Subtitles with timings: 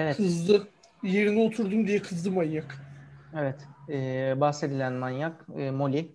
[0.00, 0.16] Evet.
[0.16, 0.68] Kızdı.
[1.02, 2.76] Yerine oturdum diye kızdı manyak.
[3.38, 3.56] Evet.
[3.88, 6.10] Ee, bahsedilen manyak e, Molly.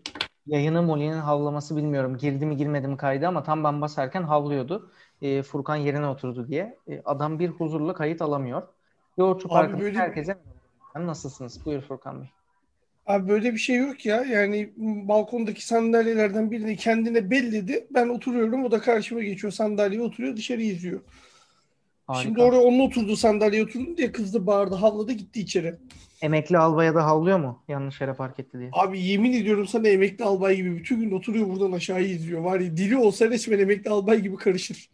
[0.48, 2.18] Yayını Molly'nin havlaması bilmiyorum.
[2.18, 4.92] Girdi mi girmedi mi kaydı ama tam ben basarken havlıyordu.
[5.22, 6.78] Ee, Furkan yerine oturdu diye.
[6.88, 8.62] Ee, adam bir huzurlu kayıt alamıyor.
[9.18, 10.38] Yoğurtçu Parkı'nda böyle- herkese.
[10.96, 11.66] Nasılsınız?
[11.66, 12.30] Buyur Furkan Bey.
[13.08, 14.22] Abi böyle bir şey yok ya.
[14.24, 14.74] Yani
[15.08, 17.88] balkondaki sandalyelerden birini kendine belledi.
[17.92, 18.66] Ben oturuyorum.
[18.66, 19.54] O da karşıma geçiyor.
[19.54, 20.36] Sandalyeye oturuyor.
[20.38, 21.00] Dışarı izliyor.
[22.08, 22.24] Harika.
[22.24, 24.76] Şimdi oraya onun oturduğu sandalyeye oturdum diye kızdı bağırdı.
[24.76, 25.76] Havladı gitti içeri.
[26.22, 27.64] Emekli albaya da havlıyor mu?
[27.68, 28.70] Yanlış yere park etti diye.
[28.74, 32.42] Abi yemin ediyorum sana emekli albay gibi bütün gün oturuyor buradan aşağıyı izliyor.
[32.42, 34.90] Var ya dili olsa resmen emekli albay gibi karışır.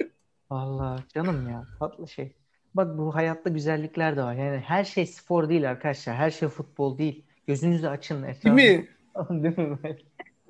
[0.50, 2.32] Allah canım ya tatlı şey.
[2.74, 4.34] Bak bu hayatta güzellikler de var.
[4.34, 6.16] Yani her şey spor değil arkadaşlar.
[6.16, 7.24] Her şey futbol değil.
[7.46, 8.22] Gözünüzü açın.
[8.22, 8.88] Değil etrafı- mi?
[9.42, 9.78] Değil mi?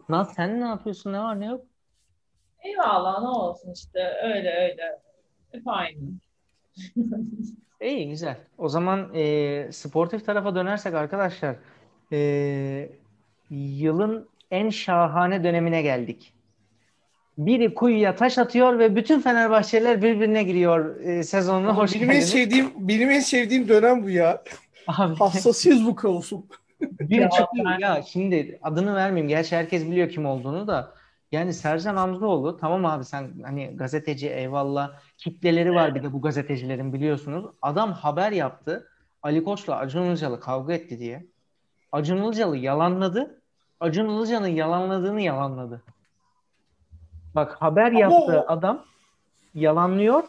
[0.09, 1.12] Naz sen ne yapıyorsun?
[1.12, 1.65] Ne var ne yok?
[2.60, 5.03] Eyvallah ne olsun işte öyle öyle.
[5.54, 5.98] Hep aynı.
[7.82, 8.37] İyi güzel.
[8.59, 11.56] O zaman e, sportif tarafa dönersek arkadaşlar
[12.12, 12.88] e,
[13.51, 16.32] yılın en şahane dönemine geldik.
[17.38, 21.76] Biri kuyuya taş atıyor ve bütün Fenerbahçeliler birbirine giriyor e, sezonuna.
[21.76, 22.30] Hoş benim en geldiniz.
[22.30, 24.42] sevdiğim benim en sevdiğim dönem bu ya.
[24.86, 26.46] Abi, Hassasıyız bu kaosun.
[26.80, 29.29] bir Ya çıkıyor ya şimdi adını vermeyeyim.
[29.29, 30.95] Gerçi herkes biliyor kim olduğunu da.
[31.32, 34.92] Yani Sercan Hamzoğlu tamam abi sen hani gazeteci eyvallah
[35.24, 37.44] kitleleri var bir de bu gazetecilerin biliyorsunuz.
[37.62, 38.88] Adam haber yaptı.
[39.22, 41.26] Ali Koç'la Acun Ilıcalı kavga etti diye.
[41.92, 43.40] Acun Ilıcalı yalanladı.
[43.80, 45.82] Acun Ilıcalı'nın yalanladığını yalanladı.
[47.34, 48.84] Bak haber Ama yaptığı o- adam
[49.54, 50.22] yalanlıyor.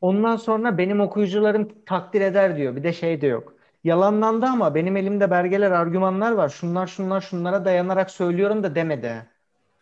[0.00, 2.76] Ondan sonra benim okuyucularım takdir eder diyor.
[2.76, 3.54] Bir de şey de yok.
[3.84, 6.48] Yalanlandı ama benim elimde belgeler, argümanlar var.
[6.48, 9.26] Şunlar şunlar şunlara dayanarak söylüyorum da demedi.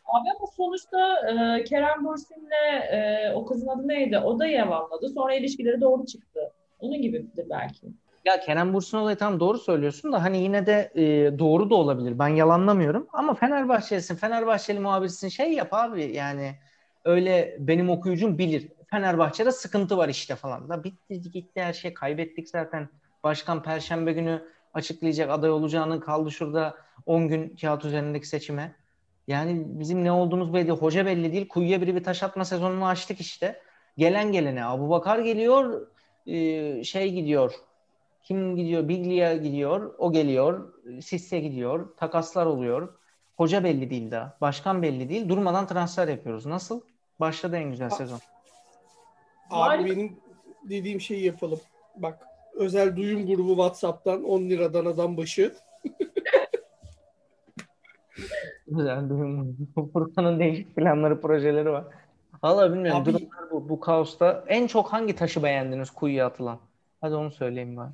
[0.04, 4.18] Abi ama sonuçta e, Kerem Bürsin'le e, o kızın adı neydi?
[4.18, 5.08] O da yalanladı.
[5.08, 6.40] Sonra ilişkileri doğru çıktı.
[6.80, 7.86] Onun gibidir belki.
[8.24, 12.18] Ya Kerem Bursun olayı tam doğru söylüyorsun da hani yine de e, doğru da olabilir.
[12.18, 16.54] Ben yalanlamıyorum ama Fenerbahçelisin, Fenerbahçeli muhabirsin şey yap abi yani
[17.04, 18.68] öyle benim okuyucum bilir.
[18.90, 20.68] Fenerbahçe'de sıkıntı var işte falan.
[20.68, 22.88] Da bitti gitti her şey kaybettik zaten.
[23.24, 24.42] Başkan Perşembe günü
[24.74, 26.74] açıklayacak aday olacağını kaldı şurada
[27.06, 28.76] 10 gün kağıt üzerindeki seçime.
[29.28, 30.78] Yani bizim ne olduğumuz belli değil.
[30.78, 31.48] Hoca belli değil.
[31.48, 33.60] Kuyuya biri bir taş atma sezonunu açtık işte.
[33.98, 34.64] Gelen gelene.
[34.64, 35.86] Abu Bakar geliyor.
[36.26, 37.54] e, şey gidiyor.
[38.22, 38.88] Kim gidiyor?
[38.88, 39.94] Biglia gidiyor.
[39.98, 40.74] O geliyor.
[41.02, 41.96] Sisse gidiyor.
[41.96, 42.94] Takaslar oluyor.
[43.36, 44.36] Hoca belli değil daha.
[44.40, 45.28] Başkan belli değil.
[45.28, 46.46] Durmadan transfer yapıyoruz.
[46.46, 46.80] Nasıl?
[47.20, 48.18] Başladı en güzel sezon.
[49.50, 49.90] Abi Harika.
[49.90, 50.16] benim
[50.64, 51.60] dediğim şeyi yapalım.
[51.96, 52.18] Bak
[52.54, 55.54] özel duyum grubu WhatsApp'tan 10 liradan adam başı.
[58.68, 59.08] Güzel.
[59.08, 59.56] duyum.
[59.92, 61.84] Furkan'ın değişik planları, projeleri var.
[62.42, 63.02] Valla bilmiyorum.
[63.02, 64.44] Abi- Durumlar bu, bu kaosta.
[64.48, 66.58] En çok hangi taşı beğendiniz kuyuya atılan?
[67.00, 67.92] Hadi onu söyleyeyim ben.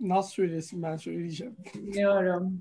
[0.00, 1.56] Nasıl söylesin ben söyleyeceğim.
[1.74, 2.60] Bilmiyorum.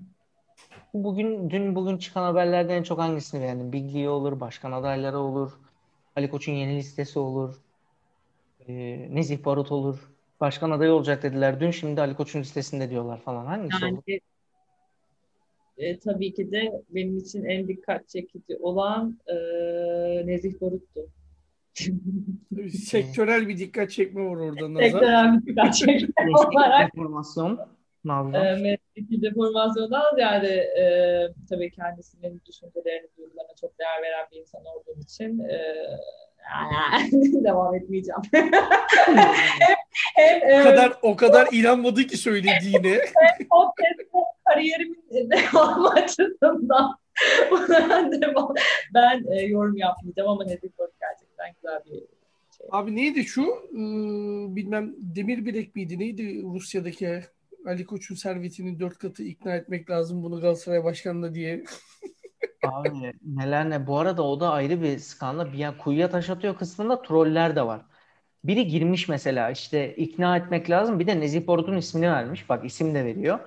[0.93, 3.73] Bugün, dün bugün çıkan haberlerden en çok hangisini beğendin?
[3.73, 5.51] Biglia olur, başkan adayları olur,
[6.15, 7.55] Ali Koç'un yeni listesi olur,
[8.67, 8.73] e,
[9.15, 10.11] Nezih Barut olur.
[10.39, 13.45] Başkan adayı olacak dediler dün, şimdi Ali Koç'un listesinde diyorlar falan.
[13.45, 14.03] Hangisi olur?
[15.77, 19.35] Yani e, tabii ki de benim için en dikkat çekici olan e,
[20.27, 21.09] Nezih Barut'tu.
[22.69, 24.83] Sektörel bir dikkat çekme var orada Nazan.
[24.89, 26.07] Sektörel bir dikkat çekici
[26.55, 27.59] olarak Informasyon.
[28.05, 28.37] Nazlı.
[28.37, 30.83] e, mesleki deformasyondan ziyade e,
[31.49, 35.59] tabii kendisinin düşüncelerine, duygularına çok değer veren bir insan olduğum için e,
[37.43, 38.21] devam etmeyeceğim.
[40.15, 42.97] hem, hem, O kadar o kadar inanmadı ki söylediğine.
[43.49, 44.07] podcast'te
[44.49, 46.97] kariyerimin devamı açısından
[47.51, 48.53] buna devam.
[48.93, 52.07] Ben e, yorum yapmayacağım ama Nezih Barut gerçekten güzel bir şey.
[52.71, 53.43] Abi neydi şu?
[53.43, 55.99] Ee, bilmem Demirbilek miydi?
[55.99, 57.23] Neydi Rusya'daki
[57.65, 61.63] Ali Koç'un servetinin dört katı ikna etmek lazım bunu Galatasaray Başkanı'na diye.
[62.63, 63.87] Abi neler ne.
[63.87, 65.53] Bu arada o da ayrı bir skandal.
[65.53, 67.81] Bir yani kuyuya taş atıyor kısmında troller de var.
[68.43, 70.99] Biri girmiş mesela işte ikna etmek lazım.
[70.99, 72.49] Bir de Nezih Barut'un ismini vermiş.
[72.49, 73.39] Bak isim de veriyor.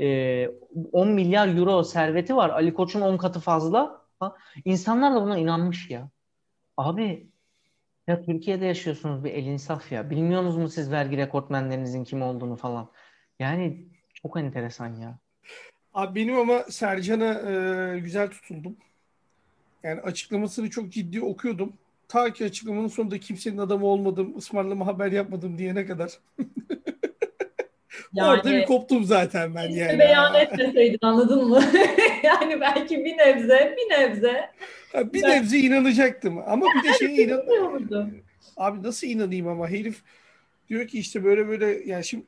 [0.00, 0.50] Ee,
[0.92, 2.50] 10 milyar euro serveti var.
[2.50, 4.02] Ali Koç'un 10 katı fazla.
[4.20, 6.10] Ha, İnsanlar da buna inanmış ya.
[6.76, 7.26] Abi
[8.06, 10.10] ya Türkiye'de yaşıyorsunuz bir el insaf ya.
[10.10, 12.90] Bilmiyorsunuz mu siz vergi rekortmenlerinizin kim olduğunu falan.
[13.38, 15.18] Yani çok enteresan ya.
[15.94, 18.76] Abi benim ama Sercan'a e, güzel tutuldum.
[19.82, 21.72] Yani açıklamasını çok ciddi okuyordum.
[22.08, 26.18] Ta ki açıklamanın sonunda kimsenin adamı olmadım, ısmarlama haber yapmadım diyene kadar.
[28.16, 29.98] Orada bir koptum zaten ben yani.
[29.98, 31.62] beyan etmeseydin anladın mı?
[32.22, 34.50] yani belki bir nebze, bir nebze
[34.92, 38.12] Ha, bir nebze inanacaktım ama bir de şeye inan?
[38.56, 40.02] Abi nasıl inanayım ama herif
[40.68, 42.26] diyor ki işte böyle böyle yani şimdi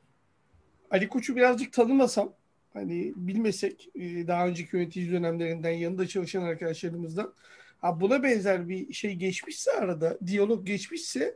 [0.91, 2.33] Ali Koç'u birazcık tanımasam
[2.73, 7.33] hani bilmesek e, daha önceki yönetici dönemlerinden yanında çalışan arkadaşlarımızdan
[7.81, 11.35] ha buna benzer bir şey geçmişse arada diyalog geçmişse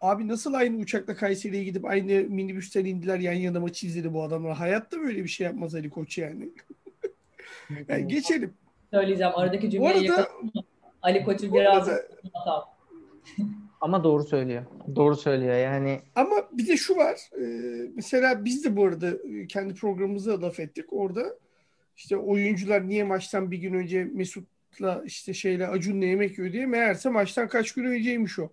[0.00, 4.56] abi nasıl aynı uçakla Kayseri'ye gidip aynı minibüsten indiler yan yana maçı izledi bu adamlar.
[4.56, 6.48] Hayatta böyle bir şey yapmaz Ali Koç yani.
[7.88, 8.54] yani geçelim.
[8.90, 10.28] Söyleyeceğim aradaki cümleyi arada,
[11.02, 12.06] Ali Koç'u biraz arada,
[13.80, 14.62] ama doğru söylüyor.
[14.96, 16.00] Doğru söylüyor yani.
[16.14, 17.20] Ama bir de şu var.
[17.40, 17.44] E,
[17.94, 20.92] mesela biz de bu arada e, kendi programımızı laf ettik.
[20.92, 21.36] Orada
[21.96, 27.08] işte oyuncular niye maçtan bir gün önce Mesut'la işte şeyle Acun'la yemek yiyor diye meğerse
[27.10, 28.50] maçtan kaç gün önceymiş o.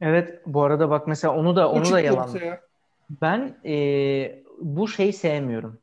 [0.00, 2.28] Evet bu arada bak mesela onu da onu da yalan.
[2.28, 2.60] Ortaya.
[3.22, 5.78] Ben e, bu şeyi sevmiyorum.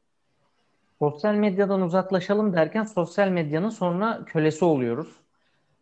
[0.99, 5.07] Sosyal medyadan uzaklaşalım derken sosyal medyanın sonra kölesi oluyoruz.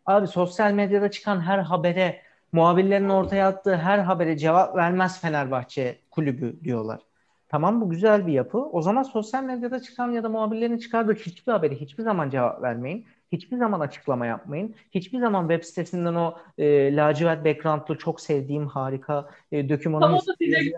[0.06, 2.20] Abi sosyal medyada çıkan her habere
[2.52, 7.00] muhabirlerin ortaya attığı her habere cevap vermez Fenerbahçe kulübü diyorlar.
[7.48, 8.58] Tamam bu güzel bir yapı.
[8.58, 13.06] O zaman sosyal medyada çıkan ya da muhabirlerin çıkardığı hiçbir haberi hiçbir zaman cevap vermeyin.
[13.32, 14.74] Hiçbir zaman açıklama yapmayın.
[14.90, 20.72] Hiçbir zaman web sitesinden o e, lacivert background'lu çok sevdiğim harika e, dökümanı tamam, yani,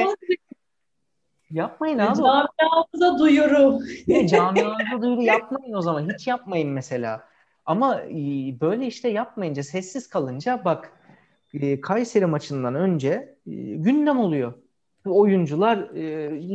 [1.50, 2.16] yapmayın abi.
[2.16, 3.78] Camiamıza duyuru.
[4.28, 6.10] Camiamıza duyuru yapmayın o zaman.
[6.14, 7.24] Hiç yapmayın mesela.
[7.66, 8.14] Ama e,
[8.60, 10.92] böyle işte yapmayınca, sessiz kalınca bak
[11.54, 14.54] e, Kayseri maçından önce e, gündem oluyor.
[15.06, 15.78] Oyuncular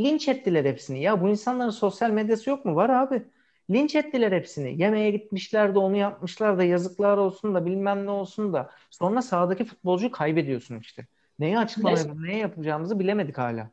[0.04, 1.02] linç ettiler hepsini.
[1.02, 2.76] Ya bu insanların sosyal medyası yok mu?
[2.76, 3.24] Var abi.
[3.72, 4.82] Linç ettiler hepsini.
[4.82, 8.70] Yemeğe gitmişler de onu yapmışlar da yazıklar olsun da bilmem ne olsun da.
[8.90, 11.06] Sonra sahadaki futbolcuyu kaybediyorsun işte.
[11.40, 13.70] Neyi açıklamayı, neye yapacağımızı bilemedik hala.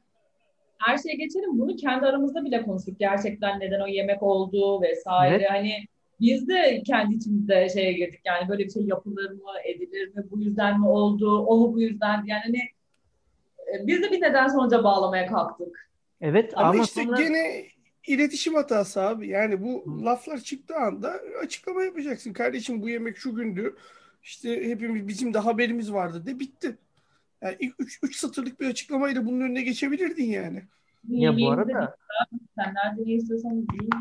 [0.79, 1.59] Her şeye geçelim.
[1.59, 2.99] Bunu kendi aramızda bile konuştuk.
[2.99, 5.35] Gerçekten neden o yemek olduğu vesaire.
[5.35, 5.50] Evet.
[5.50, 5.73] Hani
[6.21, 10.41] biz de kendi içimizde şeye girdik yani böyle bir şey yapılır mı, edilir mi, bu
[10.41, 12.59] yüzden mi oldu, o mu bu yüzden yani hani
[13.75, 15.91] e, biz de bir neden sonuca bağlamaya kalktık.
[16.21, 17.23] Evet ama, ama işte sonra...
[17.23, 17.65] gene
[18.08, 19.28] iletişim hatası abi.
[19.28, 20.05] Yani bu Hı.
[20.05, 22.32] laflar çıktığı anda açıklama yapacaksın.
[22.32, 23.76] Kardeşim bu yemek şu gündü.
[24.22, 26.76] İşte hepimiz bizim de haberimiz vardı de bitti.
[27.43, 30.62] Yani üç, üç satırlık bir açıklamayla bunun önüne geçebilirdin yani.
[31.08, 31.96] Ya bu arada
[32.55, 33.10] sen nerede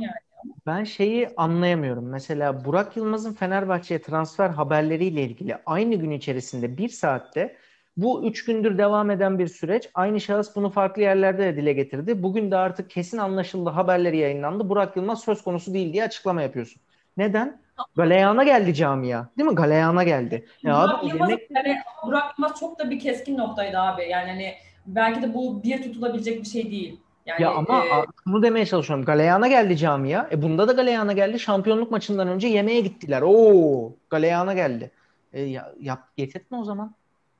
[0.01, 0.51] yani.
[0.67, 2.09] Ben şeyi anlayamıyorum.
[2.09, 7.55] Mesela Burak Yılmaz'ın Fenerbahçe'ye transfer haberleriyle ilgili aynı gün içerisinde bir saatte
[7.97, 9.89] bu üç gündür devam eden bir süreç.
[9.93, 12.23] Aynı şahıs bunu farklı yerlerde de dile getirdi.
[12.23, 14.69] Bugün de artık kesin anlaşıldı haberleri yayınlandı.
[14.69, 16.81] Burak Yılmaz söz konusu değil diye açıklama yapıyorsun.
[17.17, 17.61] Neden?
[17.95, 19.25] Galeyana geldi camia.
[19.37, 19.55] Değil mi?
[19.55, 20.45] Galeyana geldi.
[20.63, 21.51] Ya Burak, abi, Yılmaz, yemek...
[21.51, 24.09] yani, Burak Yılmaz çok da bir keskin noktaydı abi.
[24.09, 24.53] Yani hani
[24.87, 26.99] belki de bu bir tutulabilecek bir şey değil.
[27.25, 27.89] Yani, ya ama e,
[28.23, 29.05] şunu demeye çalışıyorum.
[29.05, 30.27] Galeyana geldi camia.
[30.31, 31.39] E bunda da Galeyana geldi.
[31.39, 33.21] Şampiyonluk maçından önce yemeğe gittiler.
[33.21, 34.91] Oo, Galeyana geldi.
[35.33, 36.95] E, ya, yap, getirtme o zaman.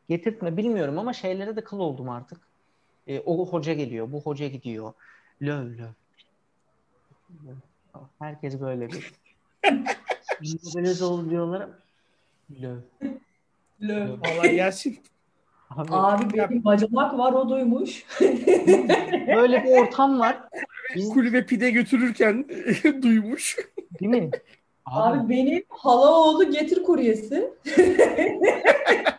[0.10, 0.58] Getirtme.
[0.58, 2.38] Bilmiyorum ama şeylere de kıl oldum artık.
[3.08, 4.12] E, o hoca geliyor.
[4.12, 4.94] Bu hoca gidiyor.
[5.42, 5.92] Löv löv.
[8.20, 9.14] Herkes böyle bir.
[10.76, 11.70] böyle zor diyorlar.
[12.62, 12.78] Löv.
[13.82, 14.10] Löv.
[14.10, 15.00] Valla gelsin.
[15.70, 18.06] Abi, Abi benim bacamak var o duymuş.
[19.36, 20.38] Böyle bir ortam var.
[20.96, 21.10] Biz...
[21.10, 22.46] Kulübe pide götürürken
[23.02, 23.58] duymuş.
[24.00, 24.30] Değil mi?
[24.86, 27.54] Abi, Abi benim hala oğlu getir kuryesi.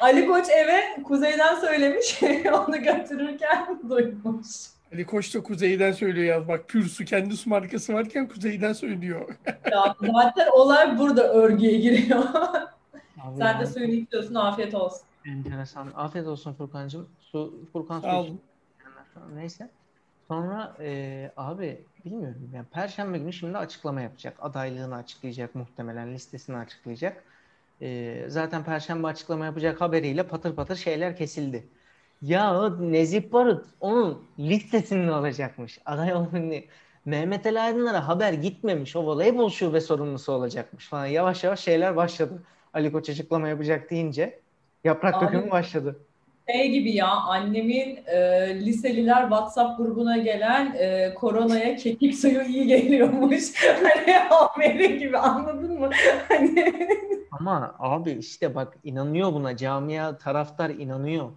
[0.00, 2.22] Ali Koç eve kuzeyden söylemiş.
[2.66, 4.46] onu götürürken duymuş.
[4.92, 6.48] Ali Koç da kuzeyden söylüyor ya.
[6.48, 9.28] Bak pür su kendi su markası varken kuzeyden söylüyor.
[9.72, 12.24] ya, zaten olay burada örgüye giriyor.
[13.20, 15.00] Abi Sen de suyunu içiyorsun afiyet olsun.
[15.26, 15.88] Enteresan.
[15.94, 17.08] Afiyet olsun Furkan'cığım.
[17.20, 18.38] Su, Furkan su
[19.34, 19.70] Neyse.
[20.28, 22.50] Sonra e, abi bilmiyorum.
[22.54, 24.36] Yani Perşembe günü şimdi açıklama yapacak.
[24.40, 26.14] Adaylığını açıklayacak muhtemelen.
[26.14, 27.24] Listesini açıklayacak.
[27.82, 31.66] E, zaten Perşembe açıklama yapacak haberiyle patır patır şeyler kesildi.
[32.22, 35.78] Ya Nezih Barut onun listesini alacakmış.
[35.84, 36.54] Aday olmanı
[37.04, 38.96] Mehmet Ali Aydınlar'a haber gitmemiş.
[38.96, 41.06] O voleybol şube sorumlusu olacakmış falan.
[41.06, 42.42] Yavaş yavaş şeyler başladı.
[42.74, 44.40] Ali Koç açıklama yapacak deyince.
[44.84, 46.00] Yaprak dökümü başladı.
[46.50, 48.20] Şey gibi ya annemin e,
[48.60, 53.42] liseliler WhatsApp grubuna gelen e, koronaya kekik suyu iyi geliyormuş.
[53.82, 55.90] hani haberi gibi anladın mı?
[56.28, 56.74] Hani...
[57.40, 59.56] Ama abi işte bak inanıyor buna.
[59.56, 61.28] Camia taraftar inanıyor.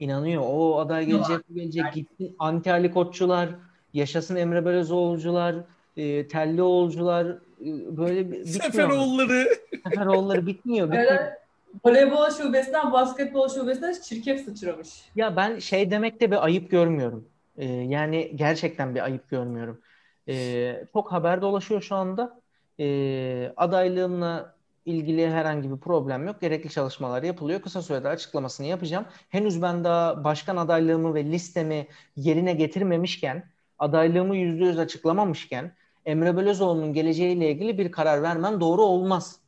[0.00, 0.42] İnanıyor.
[0.46, 1.92] O aday gelecek, bu gelecek.
[1.92, 2.34] Gitti.
[2.38, 3.48] Anti Ali Koççular,
[3.92, 5.56] yaşasın Emre Belözoğlu'cular,
[5.96, 8.46] e, Tellioğlu'cular e, böyle bitmiyor.
[8.46, 9.48] Seferoğulları.
[9.84, 10.86] Seferoğulları bitmiyor.
[10.86, 11.12] bitmiyor.
[11.12, 11.44] Evet
[11.84, 14.88] voleybol şubesinden basketbol şubesine çirkef sıçramış.
[15.16, 17.28] Ya ben şey demekte bir ayıp görmüyorum.
[17.56, 19.80] Ee, yani gerçekten bir ayıp görmüyorum.
[20.28, 22.40] Ee, çok haber dolaşıyor şu anda.
[22.80, 24.53] Ee, adaylığımla
[24.84, 26.40] ilgili herhangi bir problem yok.
[26.40, 27.62] Gerekli çalışmalar yapılıyor.
[27.62, 29.04] Kısa sürede açıklamasını yapacağım.
[29.28, 31.86] Henüz ben daha başkan adaylığımı ve listemi
[32.16, 33.44] yerine getirmemişken,
[33.78, 35.72] adaylığımı yüzde yüz açıklamamışken
[36.06, 39.40] Emre Belözoğlu'nun geleceğiyle ilgili bir karar vermem doğru olmaz.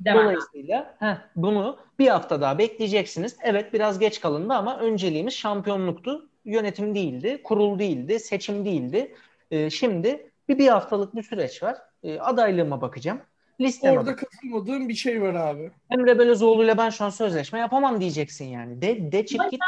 [0.00, 0.24] Demem.
[0.24, 3.36] Dolayısıyla heh, bunu bir hafta daha bekleyeceksiniz.
[3.42, 6.28] Evet biraz geç kalındı ama önceliğimiz şampiyonluktu.
[6.44, 9.14] Yönetim değildi, kurul değildi, seçim değildi.
[9.50, 11.76] Ee, şimdi bir bir haftalık bir süreç var.
[12.02, 13.20] Ee, adaylığıma bakacağım.
[13.60, 15.70] Listeme Orada katılmadığım bir şey var abi.
[15.90, 18.82] Emre Belözoğlu ile ben şu an sözleşme yapamam diyeceksin yani.
[18.82, 19.60] De, de çık git.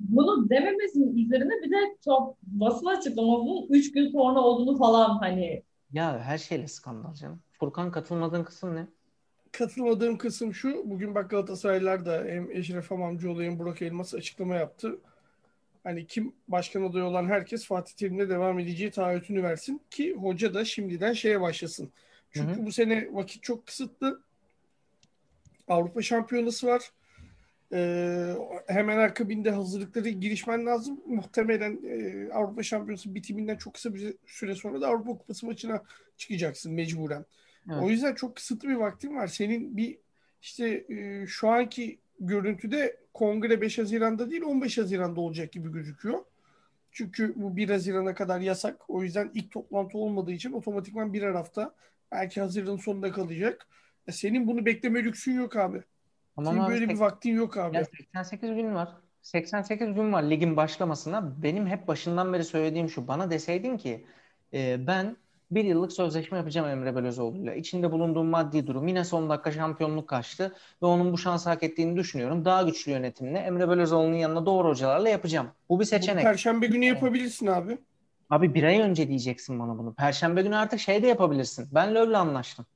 [0.00, 5.62] Bunu dememesinin üzerine bir de çok basın açıklamasının 3 gün sonra olduğunu falan hani.
[5.92, 7.40] Ya her şeyle skandal canım.
[7.52, 8.86] Furkan katılmadığın kısım ne?
[9.52, 10.82] Katılmadığım kısım şu.
[10.84, 14.98] Bugün bak Galatasaraylılar da hem Eşref Amamcıoğlu hem Burak Elmas açıklama yaptı.
[15.84, 20.64] Hani kim başkan adayı olan herkes Fatih Terim'le devam edeceği taahhütünü versin ki hoca da
[20.64, 21.92] şimdiden şeye başlasın
[22.32, 22.66] çünkü Hı-hı.
[22.66, 24.22] bu sene vakit çok kısıtlı.
[25.68, 26.92] Avrupa Şampiyonası var.
[27.72, 28.34] Ee,
[28.66, 31.00] hemen akabinde hazırlıkları girişmen lazım.
[31.06, 35.82] Muhtemelen e, Avrupa Şampiyonası bitiminden çok kısa bir süre sonra da Avrupa Kupası maçına
[36.16, 37.24] çıkacaksın mecburen.
[37.70, 37.82] Evet.
[37.82, 39.26] O yüzden çok kısıtlı bir vaktin var.
[39.26, 39.98] Senin bir
[40.42, 46.18] işte e, şu anki görüntüde kongre 5 Haziran'da değil 15 Haziran'da olacak gibi gözüküyor.
[46.92, 48.90] Çünkü bu 1 Haziran'a kadar yasak.
[48.90, 51.74] O yüzden ilk toplantı olmadığı için otomatikman birer hafta
[52.12, 53.66] Belki Haziran'ın sonunda kalacak.
[54.06, 55.82] Ya senin bunu bekleme lüksün yok abi.
[56.36, 57.76] Ama senin böyle bir vaktin yok abi.
[57.76, 58.88] Ya 88 gün var.
[59.22, 61.42] 88 gün var ligin başlamasına.
[61.42, 63.08] Benim hep başından beri söylediğim şu.
[63.08, 64.06] Bana deseydin ki
[64.52, 65.16] e, ben
[65.50, 67.54] bir yıllık sözleşme yapacağım Emre Belözoğlu'yla.
[67.54, 71.96] İçinde bulunduğum maddi durum yine son dakika şampiyonluk kaçtı ve onun bu şansı hak ettiğini
[71.96, 72.44] düşünüyorum.
[72.44, 75.50] Daha güçlü yönetimle Emre Belözoğlu'nun yanına doğru hocalarla yapacağım.
[75.68, 76.24] Bu bir seçenek.
[76.24, 77.78] Bu Perşembe günü yapabilirsin abi.
[78.32, 79.94] Abi bir ay önce diyeceksin bana bunu.
[79.94, 81.68] Perşembe günü artık şey de yapabilirsin.
[81.72, 82.66] Ben Löv'le anlaştım.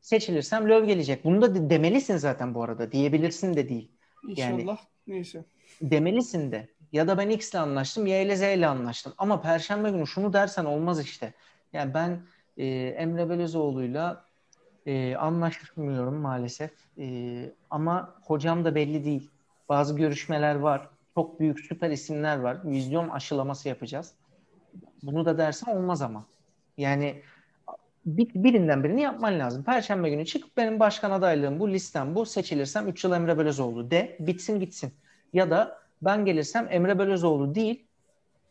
[0.00, 1.24] Seçilirsem Löv gelecek.
[1.24, 2.92] Bunu da demelisin zaten bu arada.
[2.92, 3.90] Diyebilirsin de değil.
[4.28, 4.58] İnşallah.
[4.58, 5.44] Yani, Neyse.
[5.82, 6.68] Demelisin de.
[6.92, 8.06] Ya da ben X'le anlaştım.
[8.06, 9.14] Y ile Z ile anlaştım.
[9.18, 11.34] Ama Perşembe günü şunu dersen olmaz işte.
[11.72, 12.20] Yani ben
[12.58, 12.66] e,
[12.98, 14.24] Emre Belözoğlu'yla
[14.86, 16.70] e, anlaşmıyorum maalesef.
[16.98, 19.30] E, ama hocam da belli değil.
[19.68, 20.88] Bazı görüşmeler var.
[21.14, 22.58] Çok büyük süper isimler var.
[22.64, 24.14] Vizyon aşılaması yapacağız.
[25.02, 26.26] Bunu da dersen olmaz ama.
[26.78, 27.22] Yani
[28.06, 29.64] bir, birinden birini yapman lazım.
[29.64, 34.16] Perşembe günü çık benim başkan adaylığım bu listem bu seçilirsem 3 yıl Emre Belözoğlu de
[34.20, 34.94] bitsin gitsin.
[35.32, 37.86] Ya da ben gelirsem Emre Belözoğlu değil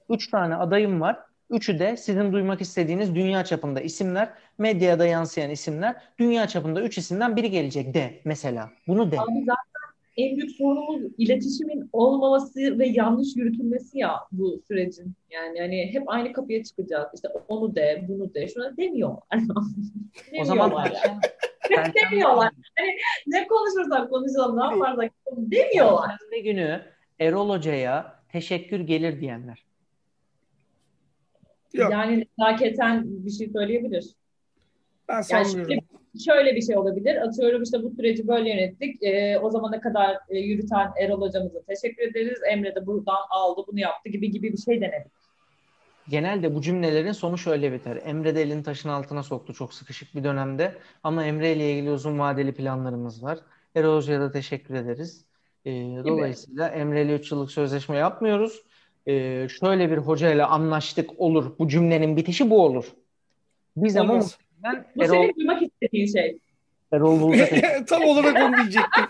[0.09, 1.19] 3 tane adayım var.
[1.49, 5.95] Üçü de sizin duymak istediğiniz dünya çapında isimler, medyada yansıyan isimler.
[6.19, 8.69] Dünya çapında üç isimden biri gelecek de mesela.
[8.87, 9.19] Bunu de.
[9.19, 9.74] Abi zaten
[10.17, 15.13] en büyük sorunumuz iletişimin olmaması ve yanlış yürütülmesi ya bu sürecin.
[15.31, 17.07] Yani hani hep aynı kapıya çıkacağız.
[17.15, 19.23] İşte onu de, bunu de, şuna demiyorlar.
[19.31, 19.63] demiyorlar
[20.41, 21.93] o zaman yani.
[22.03, 22.51] demiyorlar.
[22.77, 22.89] Hani
[23.27, 26.11] ne konuşursak konuşalım, ne yaparsak demiyorlar.
[26.31, 26.81] Ne günü
[27.19, 29.65] Erol Hoca'ya teşekkür gelir diyenler.
[31.73, 31.91] Yok.
[31.91, 34.15] Yani nezaketen bir şey söyleyebilir.
[35.07, 35.71] Ben sanmıyorum.
[35.71, 35.81] Yani
[36.25, 37.15] şöyle bir şey olabilir.
[37.15, 39.03] Atıyorum işte bu süreci böyle yönettik.
[39.03, 42.39] E, o zamana kadar e, yürüten Erol hocamıza teşekkür ederiz.
[42.51, 45.11] Emre de buradan aldı bunu yaptı gibi gibi bir şey denebilir.
[46.09, 47.99] Genelde bu cümlelerin sonu şöyle biter.
[48.05, 50.75] Emre de elini taşın altına soktu çok sıkışık bir dönemde.
[51.03, 53.39] Ama Emre ile ilgili uzun vadeli planlarımız var.
[53.75, 55.25] Erol Hoca'ya da teşekkür ederiz.
[55.65, 55.71] E,
[56.05, 58.63] dolayısıyla Emre ile 3 yıllık sözleşme yapmıyoruz.
[59.07, 61.59] E, şöyle bir hocayla anlaştık olur.
[61.59, 62.85] Bu cümlenin bitişi bu olur.
[63.77, 64.21] Biz ama
[64.65, 65.13] ben Bu Erol...
[65.13, 66.37] senin duymak istediğin şey.
[66.91, 67.45] Erol Bulut'a
[67.85, 69.03] Tam olarak onu diyecektim.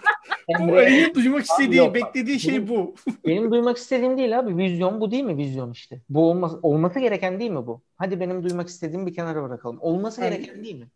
[0.59, 2.95] bu Ali'nin duymak istediği, Yok, beklediği şey benim, bu.
[3.25, 4.57] benim duymak istediğim değil abi.
[4.57, 5.99] Vizyon bu değil mi vizyon işte?
[6.09, 7.81] Bu olması, olması gereken değil mi bu?
[7.97, 9.77] Hadi benim duymak istediğim bir kenara bırakalım.
[9.81, 10.87] Olması yani, gereken değil mi?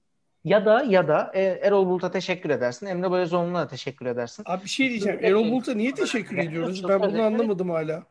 [0.44, 2.86] Ya da ya da e, Erol Bulut'a teşekkür edersin.
[2.86, 4.44] Emre Belözoğlu'na da teşekkür edersin.
[4.46, 5.20] Abi bir şey diyeceğim.
[5.22, 6.84] Erol Bulut'a niye teşekkür ediyoruz?
[6.90, 8.04] Ben bunu anlamadım hala.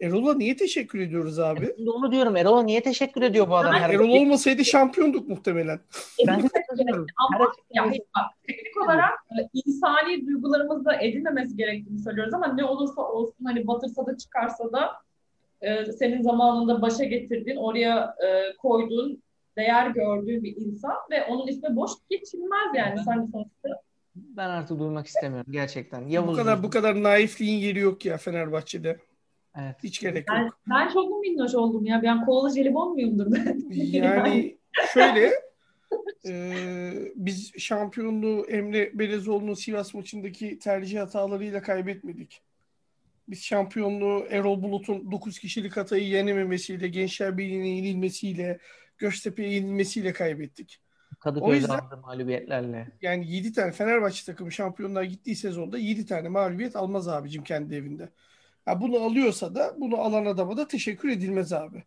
[0.00, 1.72] Erol'a niye teşekkür ediyoruz abi?
[1.76, 2.36] Şimdi onu diyorum.
[2.36, 3.74] Erol'a niye teşekkür ediyor bu adam?
[3.74, 5.80] Erol olmasaydı şampiyonduk muhtemelen.
[6.26, 6.48] Ben de
[7.16, 13.44] ama yani bak, teknik olarak e, insani duygularımızda edinmemesi gerektiğini söylüyoruz ama ne olursa olsun
[13.44, 14.90] hani batırsa da çıkarsa da
[15.60, 19.22] e, senin zamanında başa getirdiğin, oraya e, koyduğun,
[19.56, 23.82] değer gördüğün bir insan ve onun ismi boş geçilmez yani sen sonuçta.
[24.14, 26.08] Ben artık duymak istemiyorum gerçekten.
[26.08, 28.98] Yavuz bu kadar bu kadar naifliğin yeri yok ya Fenerbahçe'de.
[29.58, 29.76] Evet.
[29.82, 30.58] Hiç gerek ben, yok.
[30.70, 32.02] Ben çok mu minnoş oldum ya?
[32.02, 33.62] Ben kovalı jelibon muyumdur ben?
[33.70, 34.58] Yani
[34.94, 35.32] şöyle
[36.26, 42.42] e, biz şampiyonluğu Emre Belezoğlu'nun Sivas maçındaki tercih hatalarıyla kaybetmedik.
[43.28, 48.58] Biz şampiyonluğu Erol Bulut'un 9 kişilik hatayı yenememesiyle, Gençler Birliği'ne yenilmesiyle,
[48.98, 50.80] Göztepe'ye yenilmesiyle kaybettik.
[51.20, 52.88] Kadıköy'de yüzden, aldığı mağlubiyetlerle.
[53.02, 58.08] Yani 7 tane Fenerbahçe takımı şampiyonluğa gittiği sezonda 7 tane mağlubiyet almaz abicim kendi evinde.
[58.66, 61.84] Ya bunu alıyorsa da bunu alan adama da teşekkür edilmez abi.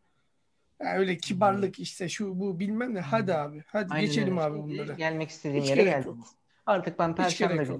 [0.81, 3.01] Yani öyle kibarlık işte şu bu bilmem ne.
[3.01, 3.63] Hadi abi.
[3.67, 4.47] Hadi Aynen geçelim öyle.
[4.47, 4.93] abi bunları.
[4.93, 6.23] Gelmek istediğim Hiç yere geldim.
[6.65, 7.79] Artık ben perşembe günü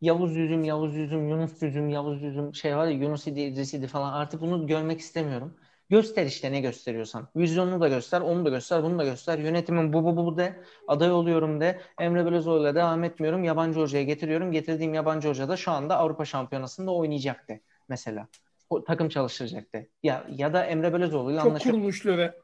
[0.00, 3.86] Yavuz Yüzüm, Yavuz Yüzüm, Yunus Yüzüm, Yavuz Yüzüm şey var ya Yunus idi, İdris idi
[3.86, 5.56] falan artık bunu görmek istemiyorum.
[5.90, 7.28] Göster işte ne gösteriyorsan.
[7.36, 9.38] Vizyonunu da göster, onu da göster, bunu da göster.
[9.38, 11.80] Yönetimin bu bu bu de, aday oluyorum de.
[12.00, 13.44] Emre Belözoğlu'yla devam etmiyorum.
[13.44, 14.52] Yabancı hocaya getiriyorum.
[14.52, 18.28] Getirdiğim yabancı hoca da şu anda Avrupa Şampiyonası'nda oynayacak de mesela.
[18.70, 19.88] O, takım çalıştıracak de.
[20.02, 21.72] Ya ya da Emre Belözoğlu'yla Çok anlaşıp...
[21.72, 22.34] kurulmuş löve.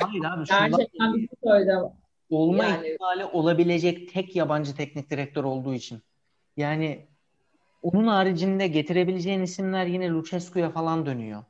[0.00, 0.44] Hayır abi.
[0.44, 1.72] Gerçekten bir söyledi
[2.30, 2.88] Olma yani...
[2.88, 6.02] ihtimali olabilecek tek yabancı teknik direktör olduğu için.
[6.56, 7.06] Yani
[7.82, 11.44] onun haricinde getirebileceğin isimler yine Lucescu'ya falan dönüyor.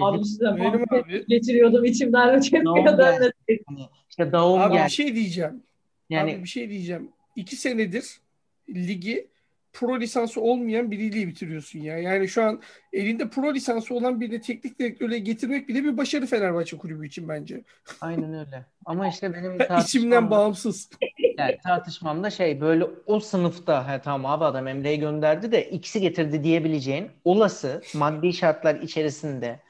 [0.00, 1.24] Abi size abi.
[1.28, 3.32] getiriyordum içimden Lucescu'ya dönmedi.
[3.66, 4.86] Hani işte Daum abi geldi.
[4.86, 5.62] bir şey diyeceğim.
[6.10, 7.08] Yani abi bir şey diyeceğim.
[7.36, 8.20] İki senedir
[8.68, 9.28] ligi
[9.74, 11.98] pro lisansı olmayan biriyle bitiriyorsun ya.
[11.98, 12.60] Yani şu an
[12.92, 17.64] elinde pro lisansı olan birini teknik direktörle getirmek bile bir başarı Fenerbahçe kulübü için bence.
[18.00, 18.66] Aynen öyle.
[18.84, 20.90] Ama işte benim içimden bağımsız.
[21.38, 26.44] Yani tartışmamda şey böyle o sınıfta he tamam abi adam Emre'yi gönderdi de X'i getirdi
[26.44, 29.60] diyebileceğin olası maddi şartlar içerisinde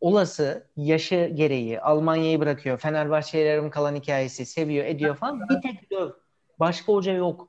[0.00, 2.78] olası yaşı gereği Almanya'yı bırakıyor.
[2.78, 5.40] Fenerbahçe'ye yarım kalan hikayesi seviyor ediyor falan.
[5.48, 6.10] Bir tek döv.
[6.60, 7.48] Başka hoca yok.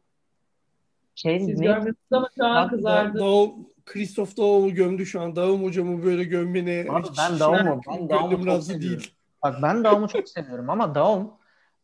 [1.21, 1.65] Şey, Siz ne?
[1.65, 3.19] görmediniz ama şu an kızardı.
[3.19, 3.51] Dağım,
[3.85, 5.35] Kristof Dağım'ı gömdü şu an.
[5.35, 8.99] Dağım hocamı böyle gömmene Abi ben Dağım'ı ben Dağım'ı çok seviyorum.
[8.99, 9.11] Değil.
[9.43, 11.31] Bak ben Dağım'ı çok seviyorum ama Dağım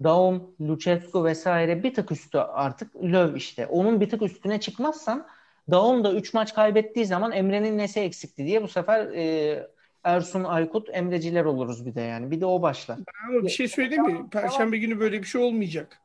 [0.03, 3.65] Daum, Lucescu vesaire bir tık üstü artık Löw işte.
[3.65, 5.27] Onun bir tık üstüne çıkmazsan
[5.71, 9.67] Daum da 3 maç kaybettiği zaman Emre'nin nesi eksikti diye bu sefer e,
[10.03, 12.31] Ersun Aykut Emreciler oluruz bir de yani.
[12.31, 12.97] Bir de o başlar.
[13.29, 14.29] Ama bir şey söyleyeyim mi?
[14.31, 16.01] Perşembe günü böyle bir şey olmayacak.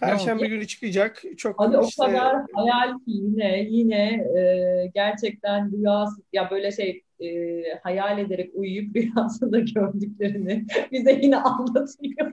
[0.00, 1.22] Perşembe günü çıkacak.
[1.36, 2.02] Çok Hadi işte...
[2.02, 8.50] o kadar hayal ki yine yine e, gerçekten rüyası ya böyle şey e, hayal ederek
[8.54, 12.32] uyuyup rüyasında gördüklerini bize yine anlatıyor.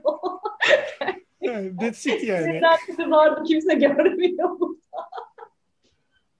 [1.40, 2.46] yani, that's it yani.
[2.46, 4.78] Neden vardı kimse görmüyor burada.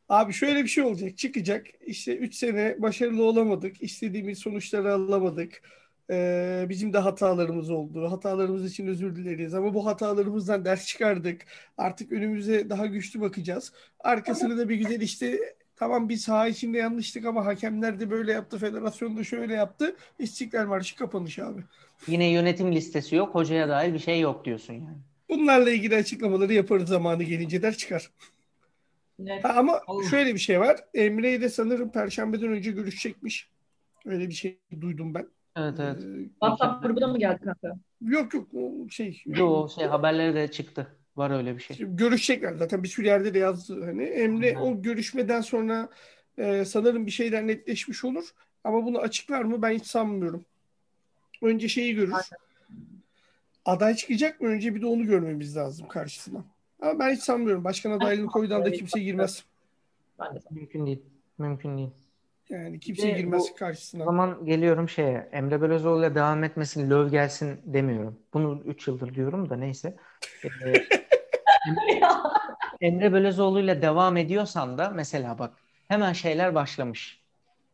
[0.08, 1.18] Abi şöyle bir şey olacak.
[1.18, 1.66] Çıkacak.
[1.86, 3.82] İşte 3 sene başarılı olamadık.
[3.82, 5.62] istediğimiz sonuçları alamadık
[6.10, 8.10] ee, bizim de hatalarımız oldu.
[8.10, 11.40] Hatalarımız için özür dileriz ama bu hatalarımızdan ders çıkardık.
[11.78, 13.72] Artık önümüze daha güçlü bakacağız.
[14.00, 15.40] Arkasını da bir güzel işte
[15.76, 19.96] tamam biz saha içinde yanlıştık ama hakemler de böyle yaptı, federasyon da şöyle yaptı.
[20.18, 21.60] İstiklal Marşı kapanış abi.
[22.06, 24.98] Yine yönetim listesi yok, hocaya dair bir şey yok diyorsun yani.
[25.28, 28.10] Bunlarla ilgili açıklamaları yaparız zamanı gelince der çıkar.
[29.42, 30.84] Ha, ama şöyle bir şey var.
[30.94, 33.48] Emre ile sanırım Perşembeden önce görüşecekmiş.
[34.06, 35.28] Öyle bir şey duydum ben.
[35.56, 36.02] Evet evet.
[36.02, 37.78] Ee, WhatsApp grubuna mı geldi kanka?
[38.00, 39.22] Yok yok o şey.
[39.26, 40.86] Yok şey haberleri de çıktı.
[41.16, 41.76] Var öyle bir şey.
[41.80, 43.84] Görüşecekler zaten bir sürü yerde de yazdı.
[43.84, 44.60] Hani Emre Hı.
[44.60, 45.88] o görüşmeden sonra
[46.38, 48.24] e, sanırım bir şeyler netleşmiş olur.
[48.64, 50.44] Ama bunu açıklar mı ben hiç sanmıyorum.
[51.42, 52.12] Önce şeyi görür.
[52.12, 52.44] Aynen.
[53.64, 54.48] Aday çıkacak mı?
[54.48, 56.44] Önce bir de onu görmemiz lazım karşısına.
[56.82, 57.64] Ama ben hiç sanmıyorum.
[57.64, 59.44] Başkan adaylığını koydan da kimse girmez.
[60.50, 61.02] Mümkün değil.
[61.38, 61.90] Mümkün değil.
[62.50, 64.02] Yani kimse girmez bu, karşısına.
[64.02, 65.28] O zaman geliyorum şeye.
[65.32, 68.18] Emre Belözoğlu ile devam etmesin, Löv gelsin demiyorum.
[68.34, 69.96] Bunu 3 yıldır diyorum da neyse.
[70.44, 70.48] Ee,
[72.86, 75.52] Emre Belözoğlu ile devam ediyorsan da mesela bak
[75.88, 77.20] hemen şeyler başlamış.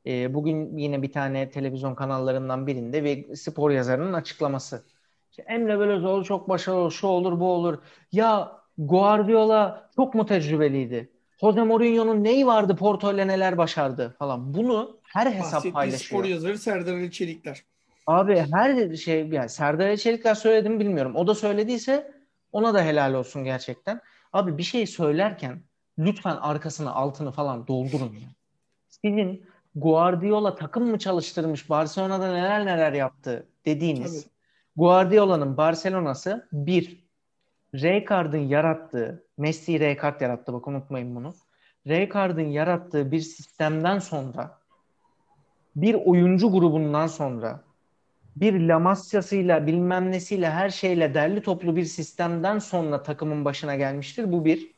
[0.06, 4.84] Ee, bugün yine bir tane televizyon kanallarından birinde bir spor yazarının açıklaması.
[5.30, 7.78] İşte Emre Belözoğlu çok başarılı, şu olur, bu olur.
[8.12, 11.10] Ya Guardiola çok mu tecrübeliydi?
[11.40, 14.54] Jose Mourinho'nun neyi vardı Porto ile neler başardı falan.
[14.54, 16.20] Bunu her hesap Bahsettiği paylaşıyor.
[16.22, 17.62] spor yazarı Serdar Ali Çelikler.
[18.06, 21.16] Abi her şey yani Serdar Ali Çelikler söyledim bilmiyorum.
[21.16, 22.12] O da söylediyse
[22.52, 24.00] ona da helal olsun gerçekten.
[24.32, 25.62] Abi bir şey söylerken
[25.98, 28.28] lütfen arkasını altını falan doldurun ya.
[28.88, 34.32] Sizin Guardiola takım mı çalıştırmış Barcelona'da neler neler yaptı dediğiniz Tabii.
[34.76, 36.99] Guardiola'nın Barcelona'sı bir
[37.74, 41.34] Rijkaard'ın yarattığı, Messi Rijkaard yarattı bak unutmayın bunu.
[41.86, 44.58] Rijkaard'ın yarattığı bir sistemden sonra
[45.76, 47.60] bir oyuncu grubundan sonra
[48.36, 54.32] bir Lamasya'sıyla bilmem nesiyle her şeyle derli toplu bir sistemden sonra takımın başına gelmiştir.
[54.32, 54.70] Bu bir.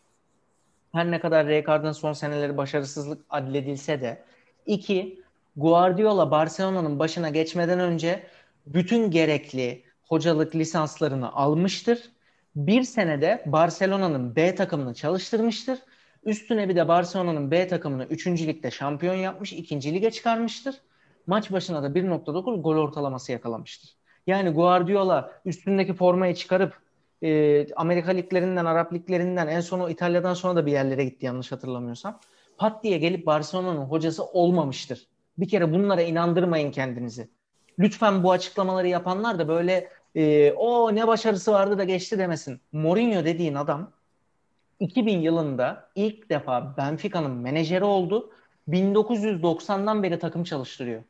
[0.93, 4.25] Her ne kadar Rijkaard'ın son seneleri başarısızlık adledilse de.
[4.67, 5.23] iki,
[5.57, 8.27] Guardiola Barcelona'nın başına geçmeden önce
[8.67, 12.13] bütün gerekli hocalık lisanslarını almıştır
[12.57, 15.79] bir senede Barcelona'nın B takımını çalıştırmıştır.
[16.25, 18.27] Üstüne bir de Barcelona'nın B takımını 3.
[18.27, 19.95] ligde şampiyon yapmış, 2.
[19.95, 20.75] lige çıkarmıştır.
[21.27, 23.97] Maç başına da 1.9 gol ortalaması yakalamıştır.
[24.27, 26.79] Yani Guardiola üstündeki formayı çıkarıp
[27.23, 31.53] e, Amerika liglerinden, Arap liglerinden en son o İtalya'dan sonra da bir yerlere gitti yanlış
[31.53, 32.21] hatırlamıyorsam.
[32.59, 35.07] Pat diye gelip Barcelona'nın hocası olmamıştır.
[35.39, 37.29] Bir kere bunlara inandırmayın kendinizi.
[37.79, 42.61] Lütfen bu açıklamaları yapanlar da böyle e, o ne başarısı vardı da geçti demesin.
[42.73, 43.91] Mourinho dediğin adam
[44.81, 48.31] 2000 yılında ilk defa Benfica'nın menajeri oldu.
[48.69, 51.03] 1990'dan beri takım çalıştırıyor.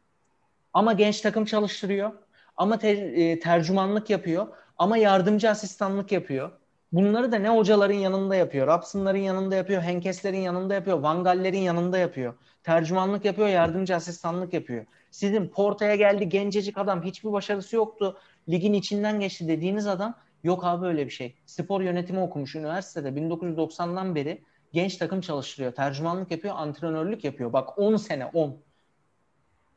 [0.73, 2.13] Ama genç takım çalıştırıyor.
[2.57, 4.47] Ama te- e, tercümanlık yapıyor.
[4.79, 6.51] Ama yardımcı asistanlık yapıyor.
[6.93, 11.99] Bunları da ne hocaların yanında yapıyor, Rapsınların yanında yapıyor, Henkeslerin yanında yapıyor, Van Galler'in yanında
[11.99, 12.35] yapıyor.
[12.63, 14.87] Tercümanlık yapıyor, yardımcı asistanlık yapıyor.
[15.11, 18.19] Sizin Porto'ya geldi gencecik adam hiçbir başarısı yoktu.
[18.49, 21.35] Ligin içinden geçti dediğiniz adam yok abi öyle bir şey.
[21.47, 25.73] Spor yönetimi okumuş üniversitede 1990'dan beri genç takım çalıştırıyor.
[25.73, 27.53] Tercümanlık yapıyor, antrenörlük yapıyor.
[27.53, 28.57] Bak 10 sene 10.